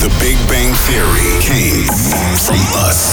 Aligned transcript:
The 0.00 0.08
Big 0.18 0.40
Bang 0.48 0.72
Theory 0.88 1.28
came 1.44 1.84
from 2.40 2.56
us. 2.88 3.04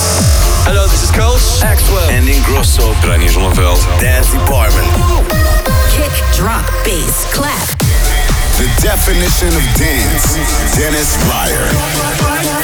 Hello, 0.63 0.87
this 0.87 1.03
is 1.03 1.12
Coast. 1.12 1.62
Axwell. 1.62 2.07
And 2.07 2.23
Ingrosso. 2.23 2.96
Daniel 3.03 3.28
Zonneveld. 3.28 3.83
Dance 3.99 4.31
Department. 4.31 4.87
Kick, 5.92 6.15
drop, 6.31 6.63
bass, 6.87 7.28
clap. 7.35 7.60
The 8.55 8.71
definition 8.79 9.51
of 9.51 9.63
dance. 9.76 10.39
Dennis 10.79 11.12
Ruyer. 11.28 11.67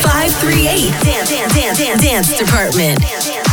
538 0.07 0.95
Dance, 1.03 1.29
dance, 1.29 1.53
dance, 1.53 1.77
dance, 1.77 2.01
dance 2.01 2.27
Department. 2.39 3.52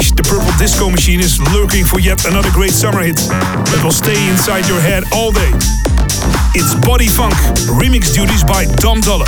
Dish, 0.00 0.12
the 0.12 0.22
Purple 0.22 0.50
Disco 0.56 0.88
Machine 0.88 1.20
is 1.20 1.38
lurking 1.52 1.84
for 1.84 2.00
yet 2.00 2.24
another 2.24 2.50
great 2.52 2.70
summer 2.70 3.00
hit 3.00 3.16
that 3.16 3.80
will 3.84 3.92
stay 3.92 4.16
inside 4.30 4.66
your 4.66 4.80
head 4.80 5.04
all 5.12 5.30
day. 5.30 5.50
It's 6.54 6.74
Body 6.86 7.06
Funk, 7.06 7.34
remix 7.76 8.14
duties 8.14 8.42
by 8.42 8.64
Dom 8.80 9.00
Dolla. 9.02 9.26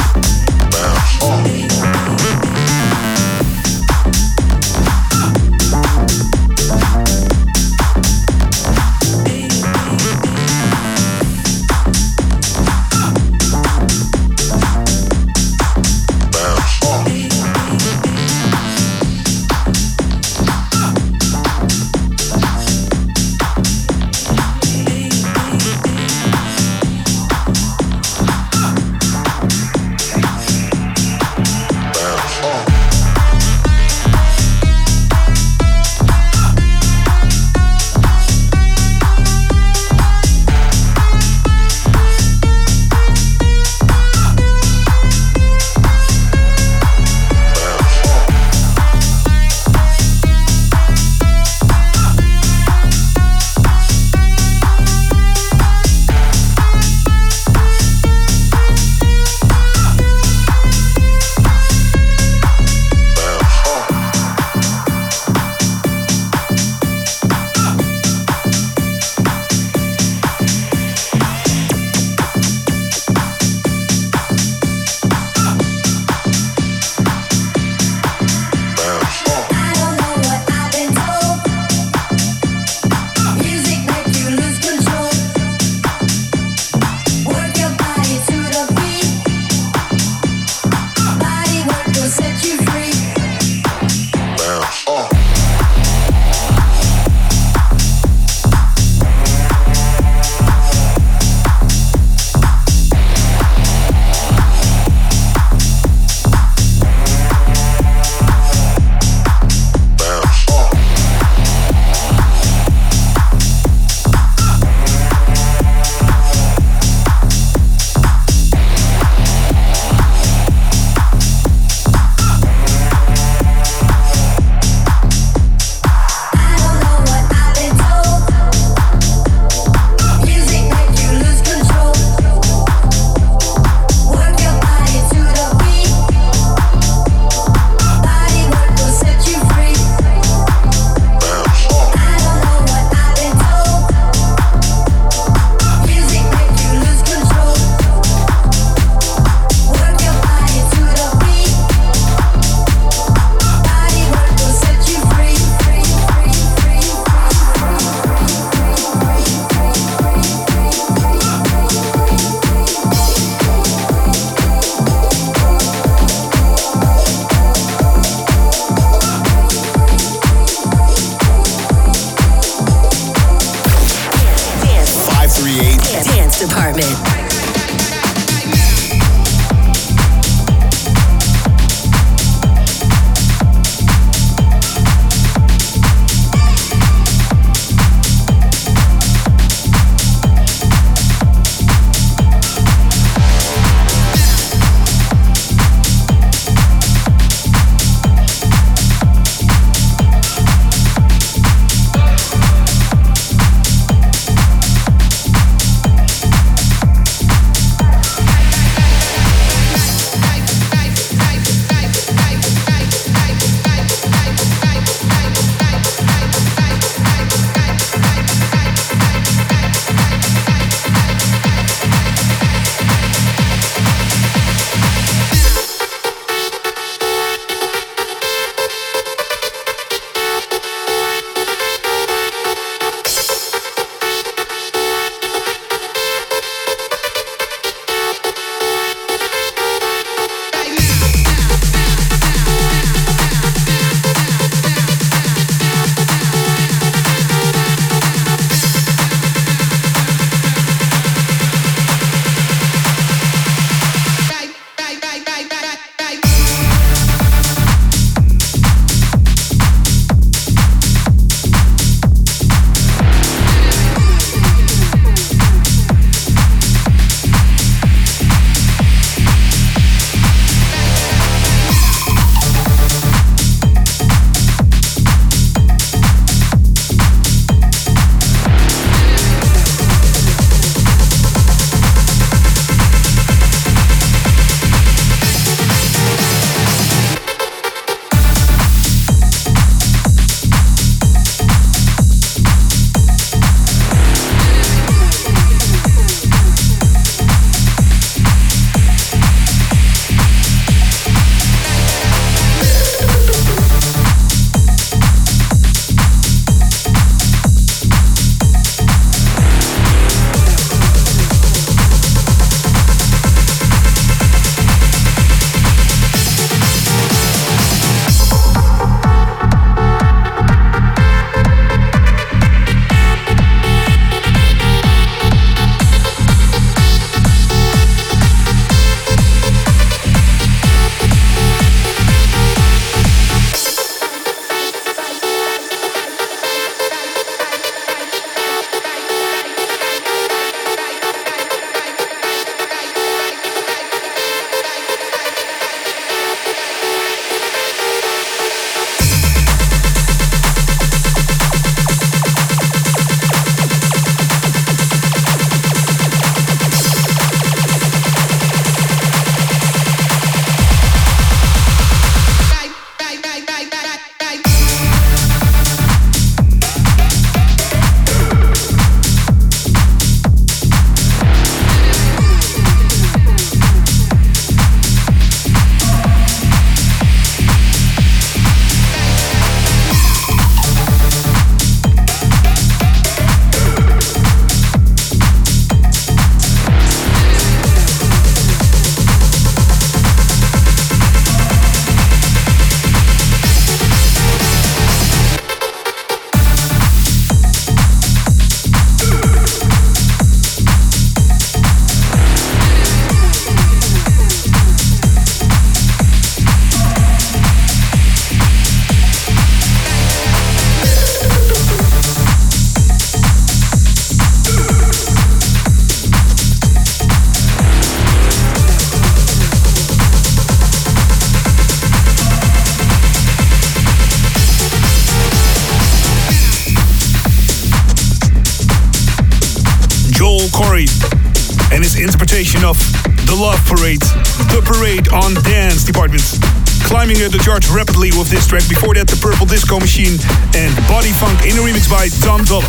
The 437.30 437.38
charts 437.38 437.70
rapidly 437.70 438.10
with 438.18 438.26
this 438.34 438.50
track. 438.50 438.66
Before 438.66 438.98
that, 438.98 439.06
The 439.06 439.14
Purple 439.22 439.46
Disco 439.46 439.78
Machine 439.78 440.18
and 440.58 440.74
Body 440.90 441.14
Funk 441.14 441.46
in 441.46 441.54
a 441.54 441.62
remix 441.62 441.86
by 441.86 442.10
Dom 442.18 442.42
Dolla. 442.42 442.66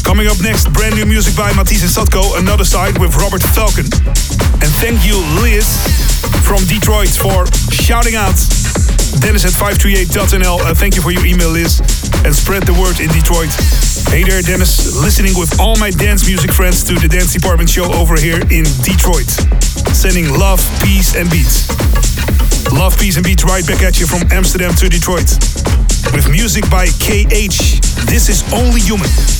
Coming 0.00 0.32
up 0.32 0.40
next, 0.40 0.72
brand 0.72 0.96
new 0.96 1.04
music 1.04 1.36
by 1.36 1.52
Matisse 1.52 1.84
Sadko, 1.92 2.40
Another 2.40 2.64
Side 2.64 2.96
with 2.96 3.12
Robert 3.20 3.44
Falcon. 3.52 3.84
And 4.64 4.70
thank 4.80 5.04
you, 5.04 5.20
Liz 5.44 5.68
from 6.40 6.64
Detroit, 6.64 7.12
for 7.12 7.44
shouting 7.68 8.16
out 8.16 8.32
Dennis 9.20 9.44
at 9.44 9.52
538.nl. 9.52 10.64
Uh, 10.64 10.72
thank 10.72 10.96
you 10.96 11.04
for 11.04 11.12
your 11.12 11.28
email, 11.28 11.52
Liz, 11.52 11.84
and 12.24 12.32
spread 12.32 12.64
the 12.64 12.72
word 12.80 12.96
in 12.96 13.12
Detroit. 13.12 13.52
Hey 14.08 14.24
there, 14.24 14.40
Dennis, 14.40 14.96
listening 14.96 15.36
with 15.36 15.60
all 15.60 15.76
my 15.76 15.92
dance 15.92 16.24
music 16.24 16.48
friends 16.48 16.80
to 16.88 16.96
the 16.96 17.12
Dance 17.12 17.36
Department 17.36 17.68
show 17.68 17.92
over 17.92 18.16
here 18.16 18.40
in 18.48 18.64
Detroit. 18.80 19.28
Sending 19.92 20.32
love, 20.32 20.64
peace, 20.80 21.12
and 21.12 21.28
beats. 21.28 21.79
Love, 22.72 22.96
peace, 22.98 23.16
and 23.16 23.24
beats 23.24 23.44
right 23.44 23.66
back 23.66 23.82
at 23.82 23.98
you 23.98 24.06
from 24.06 24.22
Amsterdam 24.30 24.72
to 24.74 24.88
Detroit. 24.88 25.28
With 26.14 26.30
music 26.30 26.68
by 26.70 26.86
KH. 26.86 27.80
This 28.06 28.28
is 28.28 28.44
Only 28.52 28.80
Human. 28.80 29.39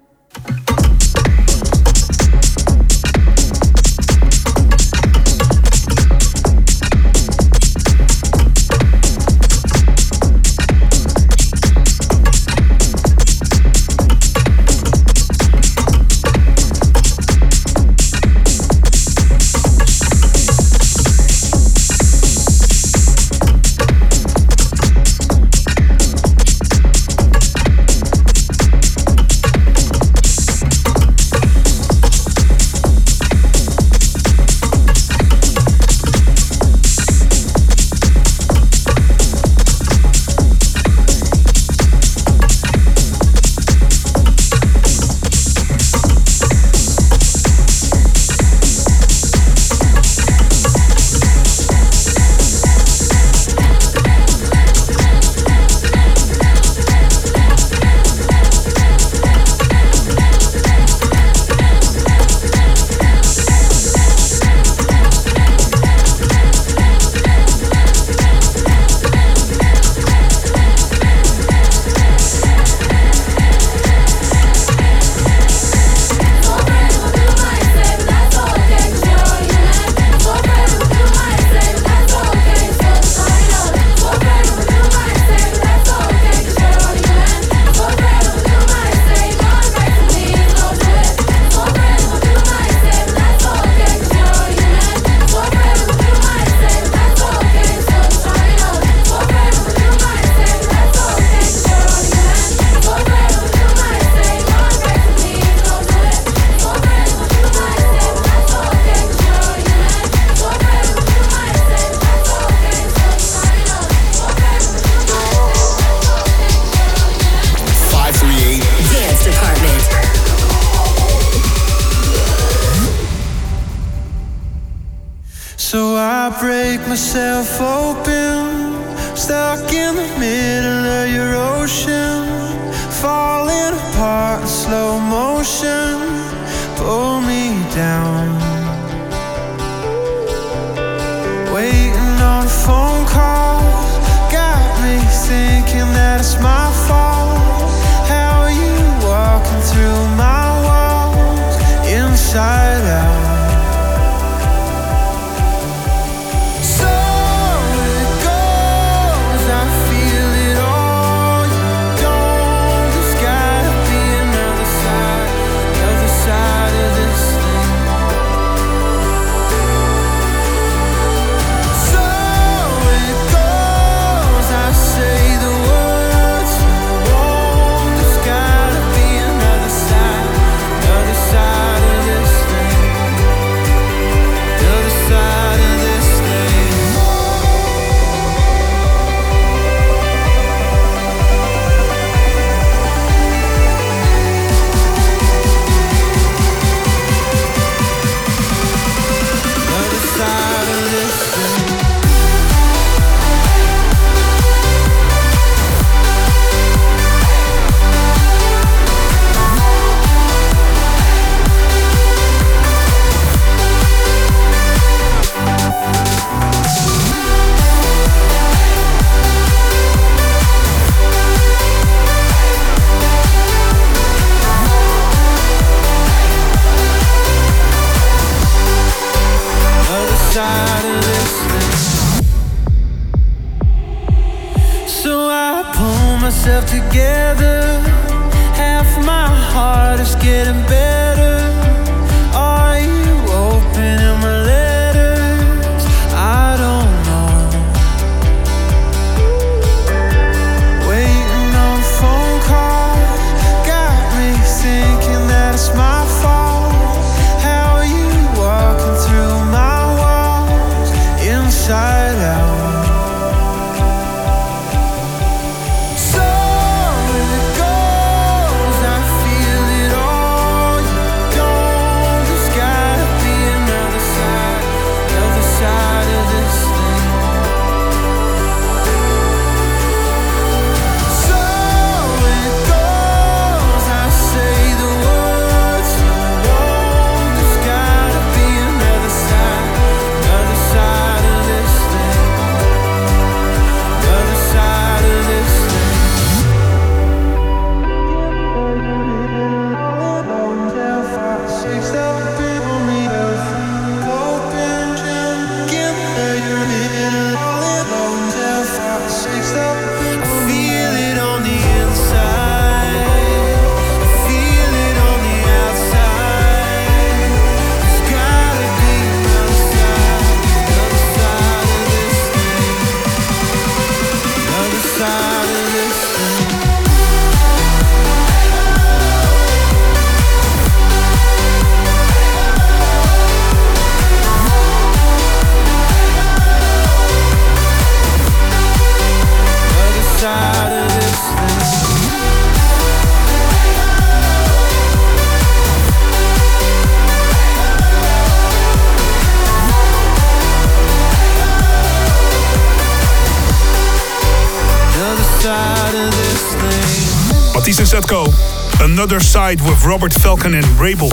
Another 359.01 359.19
Side 359.19 359.59
with 359.61 359.83
Robert 359.83 360.13
Falcon 360.13 360.53
and 360.53 360.63
Rabel. 360.79 361.09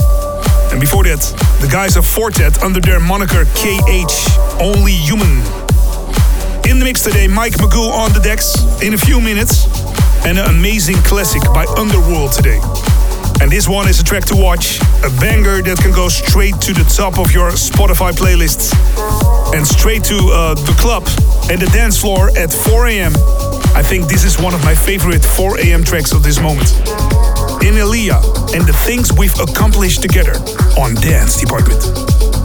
And 0.70 0.79
before 0.79 1.05
that, 1.05 1.24
the 1.62 1.68
guys 1.72 1.96
of 1.96 2.05
Four 2.05 2.31
Tet 2.31 2.62
under 2.62 2.81
their 2.81 3.01
moniker 3.01 3.46
KH, 3.57 4.12
Only 4.61 4.92
Human. 4.92 5.40
In 6.68 6.77
the 6.79 6.85
mix 6.85 7.01
today, 7.01 7.27
Mike 7.27 7.57
Mago 7.59 7.88
on 7.88 8.12
the 8.12 8.20
decks 8.20 8.61
in 8.83 8.92
a 8.92 8.98
few 8.98 9.22
minutes. 9.22 9.64
And 10.27 10.38
an 10.38 10.51
amazing 10.51 10.96
classic 10.96 11.40
by 11.57 11.64
Underworld 11.81 12.35
today. 12.35 12.61
And 13.40 13.51
this 13.51 13.66
one 13.66 13.88
is 13.88 13.98
a 14.01 14.05
track 14.05 14.27
to 14.27 14.37
watch, 14.37 14.85
a 15.01 15.09
banger 15.16 15.62
that 15.62 15.79
can 15.81 15.92
go 15.92 16.11
straight 16.11 16.61
to 16.68 16.74
the 16.74 16.85
top 16.92 17.18
of 17.18 17.33
your 17.33 17.53
Spotify 17.53 18.12
playlists 18.12 18.77
and 19.57 19.66
straight 19.66 20.05
to 20.12 20.16
uh, 20.29 20.53
the 20.53 20.77
club 20.77 21.09
and 21.48 21.57
the 21.57 21.70
dance 21.72 21.96
floor 21.96 22.29
at 22.37 22.53
4 22.53 22.88
a.m. 22.88 23.12
I 23.72 23.81
think 23.81 24.12
this 24.12 24.24
is 24.24 24.38
one 24.38 24.53
of 24.53 24.62
my 24.62 24.74
favorite 24.74 25.24
4 25.24 25.57
a.m. 25.61 25.85
tracks 25.85 26.12
of 26.12 26.22
this 26.22 26.38
moment 26.38 26.68
in 27.62 27.77
Elia 27.77 28.16
and 28.55 28.64
the 28.66 28.73
things 28.85 29.12
we've 29.12 29.38
accomplished 29.40 30.03
together 30.03 30.35
on 30.79 30.94
Dance 30.94 31.40
Department. 31.40 32.38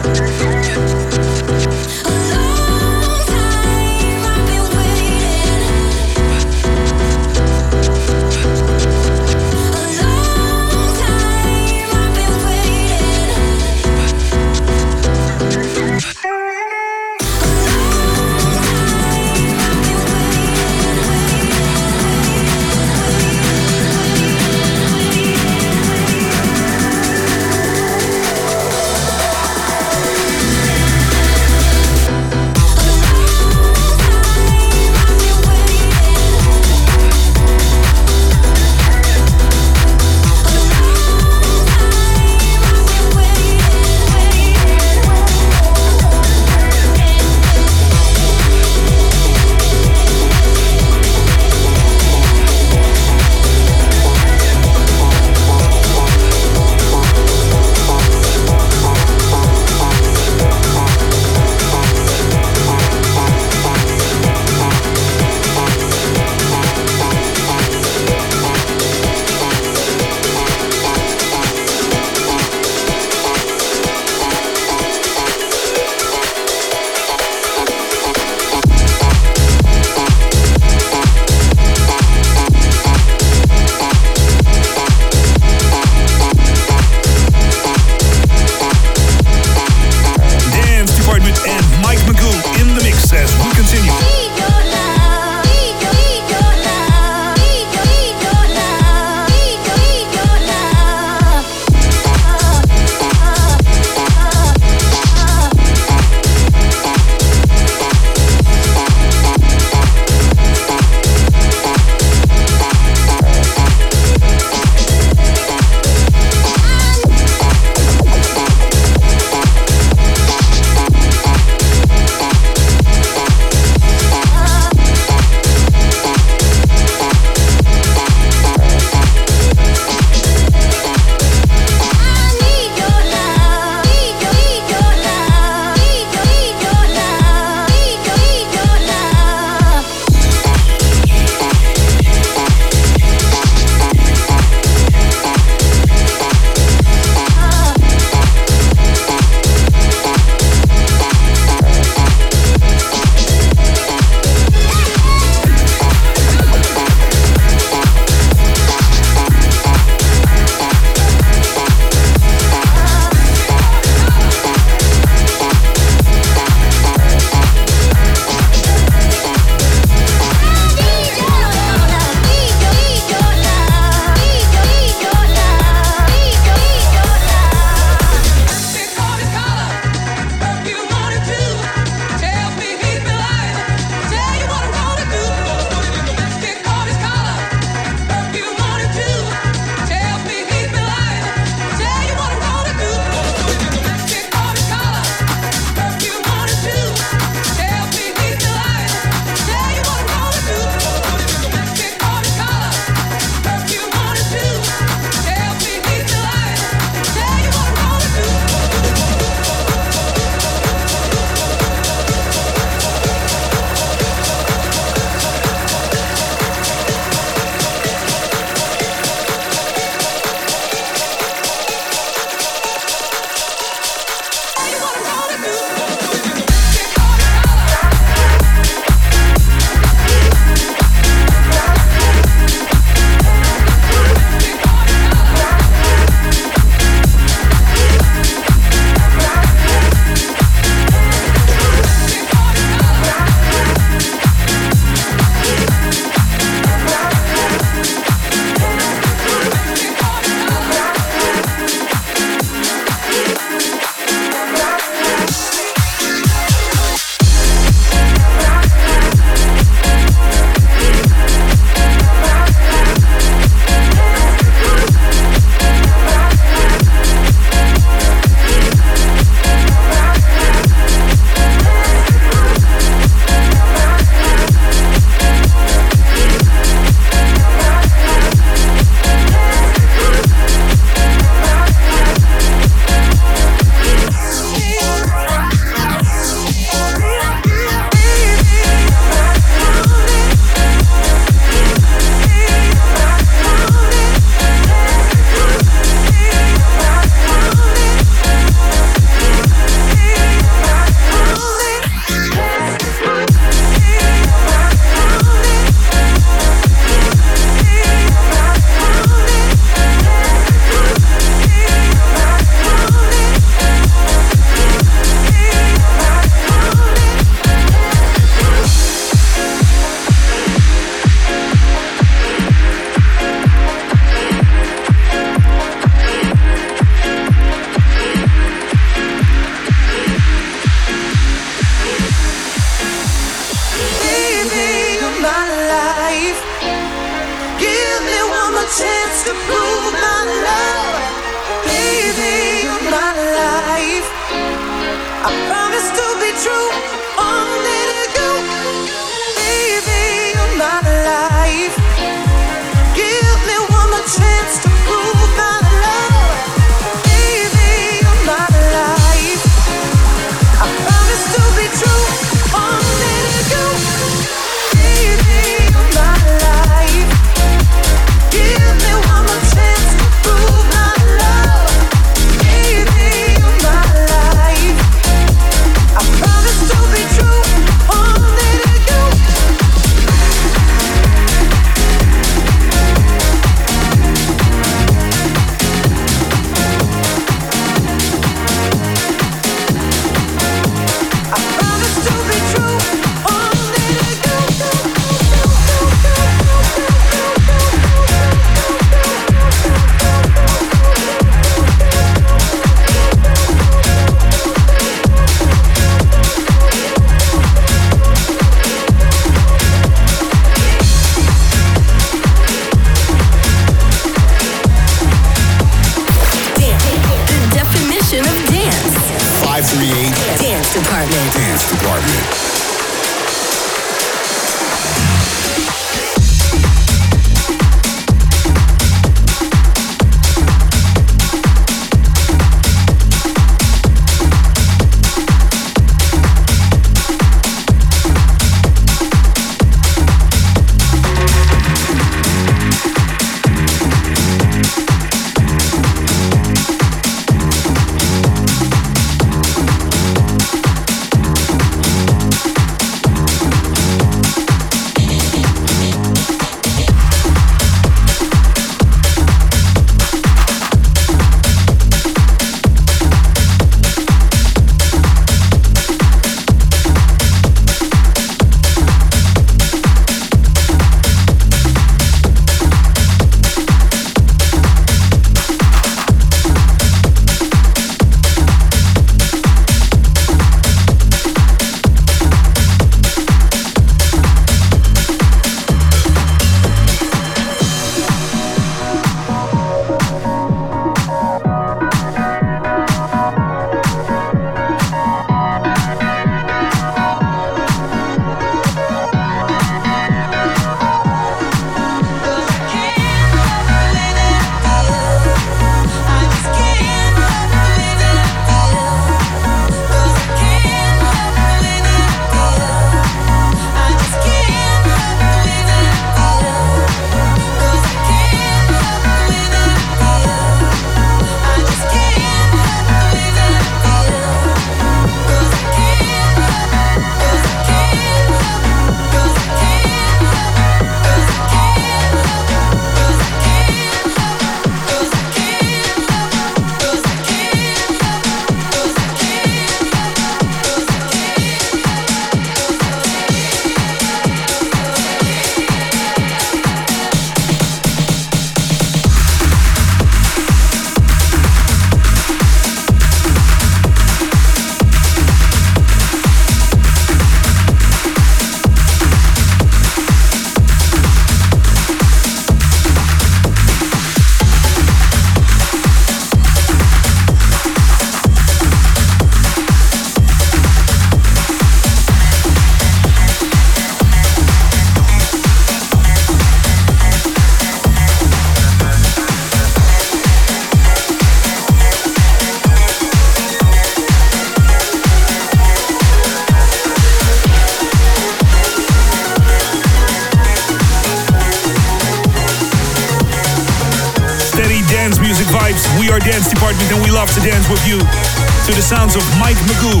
to 597.42 597.48
dance 597.48 597.68
with 597.68 597.86
you 597.86 597.98
to 597.98 598.72
the 598.74 598.82
sounds 598.82 599.16
of 599.16 599.22
Mike 599.38 599.56
Mago 599.66 600.00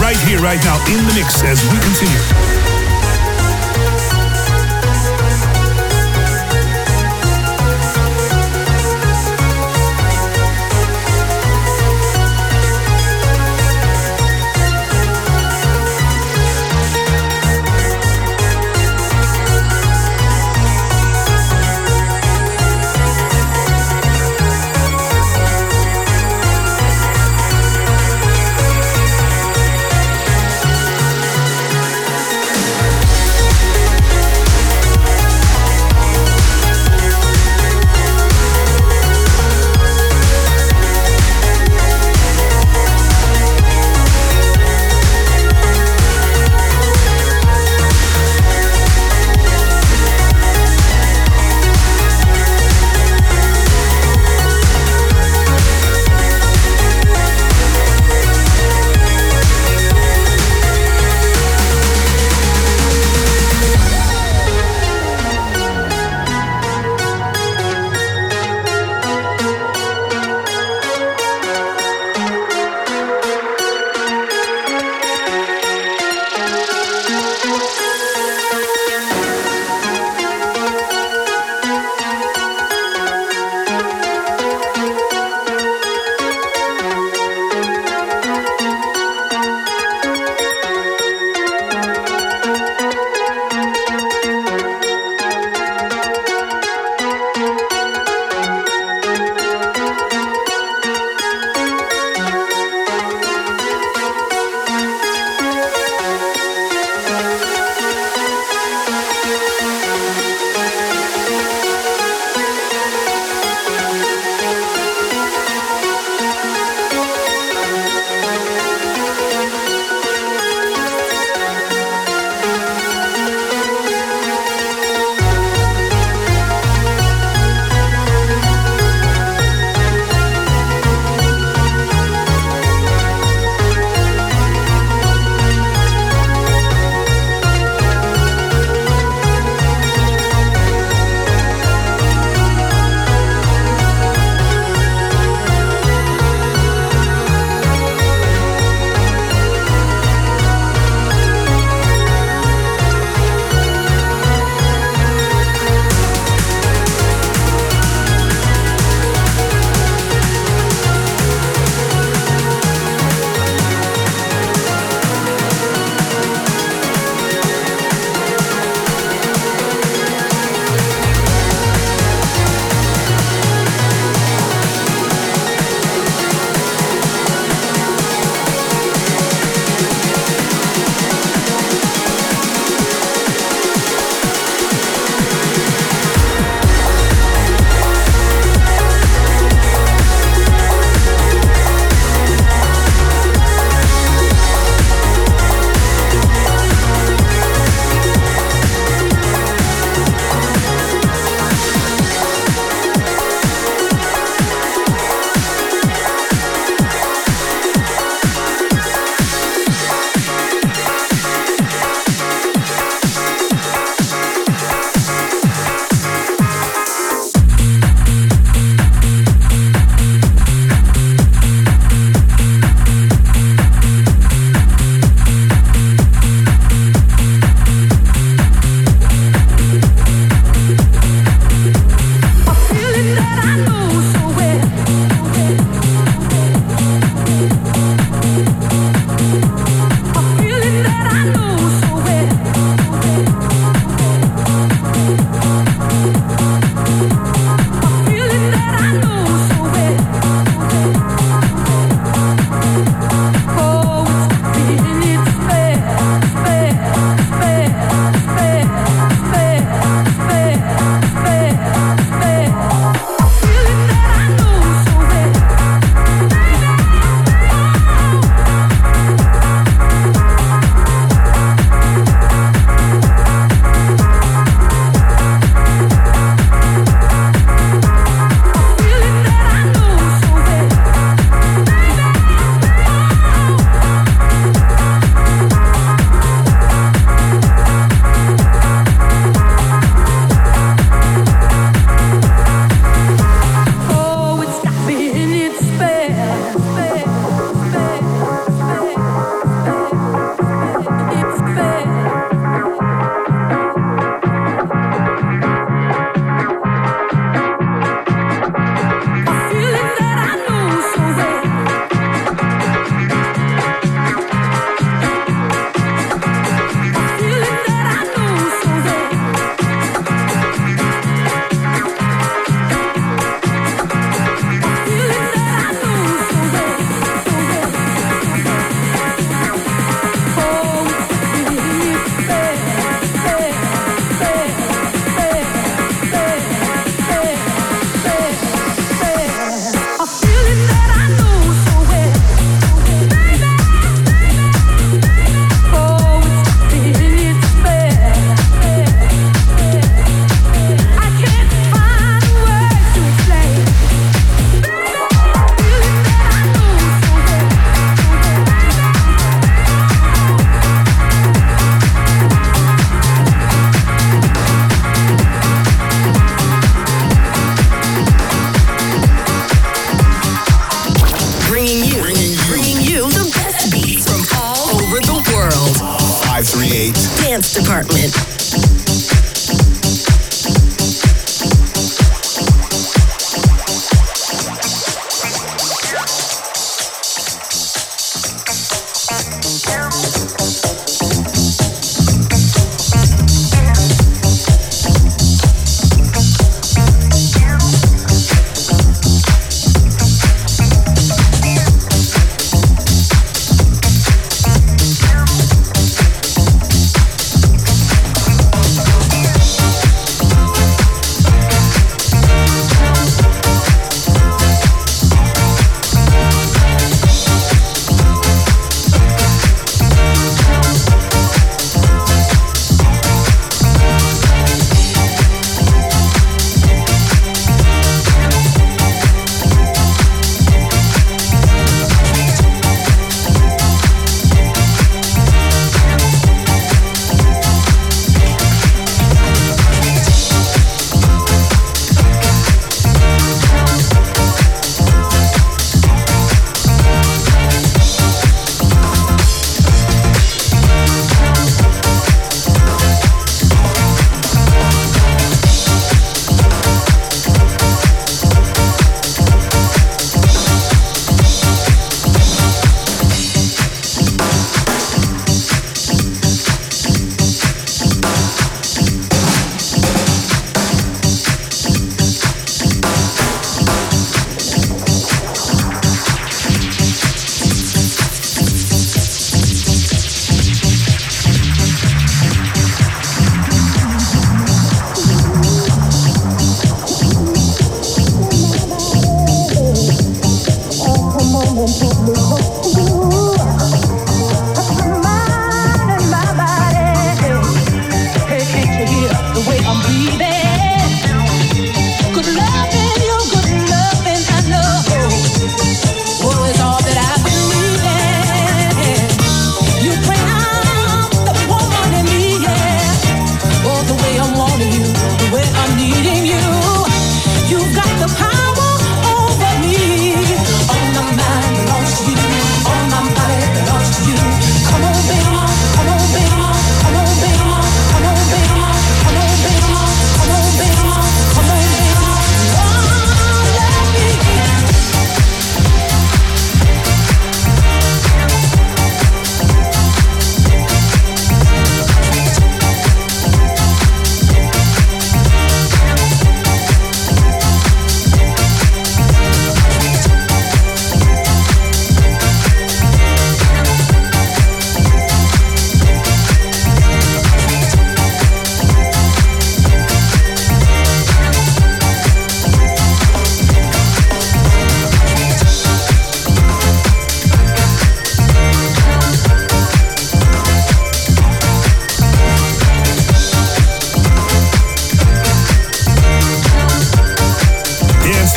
right 0.00 0.18
here, 0.26 0.38
right 0.38 0.62
now, 0.64 0.76
in 0.86 1.06
the 1.06 1.14
mix 1.14 1.42
as 1.42 1.62
we 1.70 1.78
continue. 1.80 2.59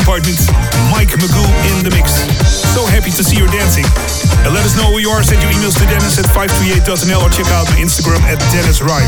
Department, 0.03 0.35
Mike 0.91 1.15
Mago 1.15 1.47
in 1.71 1.79
the 1.79 1.91
mix. 1.95 2.27
So 2.75 2.83
happy 2.83 3.07
to 3.15 3.23
see 3.23 3.39
you 3.39 3.47
dancing. 3.47 3.87
And 4.43 4.51
let 4.51 4.67
us 4.67 4.75
know 4.75 4.91
who 4.91 4.99
you 4.99 5.07
are. 5.07 5.23
Send 5.23 5.39
your 5.39 5.47
emails 5.55 5.79
to 5.79 5.87
Dennis 5.87 6.19
at 6.19 6.27
538.nl 6.35 7.23
or 7.23 7.31
check 7.31 7.47
out 7.55 7.71
my 7.71 7.79
Instagram 7.79 8.19
at 8.27 8.35
Dennis 8.51 8.83
Ruyer. 8.83 9.07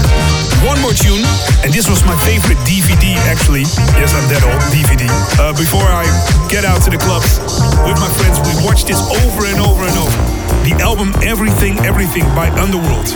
One 0.63 0.79
more 0.79 0.95
tune, 0.95 1.19
and 1.67 1.75
this 1.75 1.91
was 1.91 1.99
my 2.07 2.15
favorite 2.23 2.55
DVD 2.63 3.11
actually. 3.27 3.67
Yes, 3.99 4.15
I'm 4.15 4.23
that 4.31 4.47
old, 4.47 4.63
DVD. 4.71 5.03
Uh, 5.35 5.51
before 5.59 5.83
I 5.83 6.07
get 6.47 6.63
out 6.63 6.79
to 6.87 6.89
the 6.89 7.01
clubs 7.03 7.43
with 7.83 7.99
my 7.99 8.07
friends, 8.15 8.39
we 8.47 8.55
watched 8.63 8.87
this 8.87 9.03
over 9.19 9.51
and 9.51 9.59
over 9.59 9.83
and 9.83 9.97
over. 9.99 10.44
The 10.66 10.74
album 10.82 11.13
Everything 11.22 11.78
Everything 11.86 12.24
by 12.34 12.49
Underworld. 12.49 13.07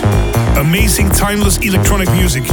Amazing, 0.56 1.08
timeless 1.08 1.58
electronic 1.58 2.08
music. 2.12 2.48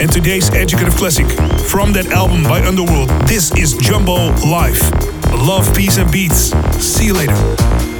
And 0.00 0.08
today's 0.12 0.50
educative 0.50 0.94
classic 0.94 1.26
from 1.66 1.92
that 1.94 2.06
album 2.12 2.44
by 2.44 2.64
Underworld. 2.64 3.08
This 3.26 3.52
is 3.56 3.74
Jumbo 3.74 4.30
Live. 4.46 4.80
Love, 5.32 5.74
peace, 5.74 5.98
and 5.98 6.12
beats. 6.12 6.54
See 6.78 7.06
you 7.06 7.14
later. 7.14 7.95